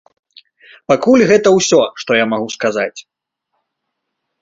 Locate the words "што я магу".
2.05-2.47